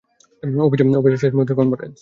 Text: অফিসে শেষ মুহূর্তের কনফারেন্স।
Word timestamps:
অফিসে 0.99 1.21
শেষ 1.21 1.31
মুহূর্তের 1.33 1.57
কনফারেন্স। 1.59 1.89